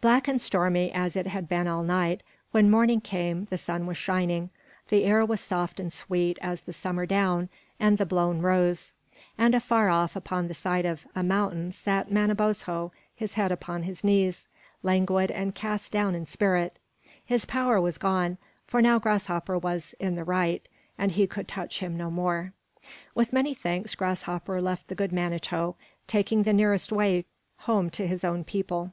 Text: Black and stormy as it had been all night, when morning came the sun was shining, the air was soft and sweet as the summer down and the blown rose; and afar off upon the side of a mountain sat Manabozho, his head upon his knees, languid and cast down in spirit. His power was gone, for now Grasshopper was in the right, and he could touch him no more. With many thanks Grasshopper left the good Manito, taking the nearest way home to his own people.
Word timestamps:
Black 0.00 0.28
and 0.28 0.40
stormy 0.40 0.92
as 0.92 1.16
it 1.16 1.26
had 1.26 1.48
been 1.48 1.66
all 1.66 1.82
night, 1.82 2.22
when 2.52 2.70
morning 2.70 3.00
came 3.00 3.46
the 3.50 3.58
sun 3.58 3.86
was 3.88 3.96
shining, 3.96 4.50
the 4.88 5.02
air 5.02 5.26
was 5.26 5.40
soft 5.40 5.80
and 5.80 5.92
sweet 5.92 6.38
as 6.40 6.60
the 6.60 6.72
summer 6.72 7.06
down 7.06 7.48
and 7.80 7.98
the 7.98 8.06
blown 8.06 8.40
rose; 8.40 8.92
and 9.36 9.52
afar 9.52 9.88
off 9.88 10.14
upon 10.14 10.46
the 10.46 10.54
side 10.54 10.86
of 10.86 11.08
a 11.16 11.24
mountain 11.24 11.72
sat 11.72 12.08
Manabozho, 12.08 12.92
his 13.16 13.34
head 13.34 13.50
upon 13.50 13.82
his 13.82 14.04
knees, 14.04 14.46
languid 14.84 15.32
and 15.32 15.56
cast 15.56 15.92
down 15.92 16.14
in 16.14 16.24
spirit. 16.24 16.78
His 17.24 17.44
power 17.44 17.80
was 17.80 17.98
gone, 17.98 18.38
for 18.68 18.80
now 18.80 19.00
Grasshopper 19.00 19.58
was 19.58 19.92
in 19.98 20.14
the 20.14 20.22
right, 20.22 20.64
and 20.96 21.10
he 21.10 21.26
could 21.26 21.48
touch 21.48 21.80
him 21.80 21.96
no 21.96 22.12
more. 22.12 22.52
With 23.16 23.32
many 23.32 23.54
thanks 23.54 23.96
Grasshopper 23.96 24.62
left 24.62 24.86
the 24.86 24.94
good 24.94 25.10
Manito, 25.10 25.74
taking 26.06 26.44
the 26.44 26.52
nearest 26.52 26.92
way 26.92 27.24
home 27.56 27.90
to 27.90 28.06
his 28.06 28.22
own 28.22 28.44
people. 28.44 28.92